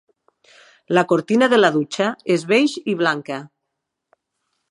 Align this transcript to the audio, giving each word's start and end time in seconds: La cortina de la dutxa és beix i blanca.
La 0.97 1.03
cortina 1.11 1.49
de 1.51 1.59
la 1.59 1.69
dutxa 1.75 2.09
és 2.37 2.47
beix 2.53 2.75
i 2.93 2.97
blanca. 3.05 3.39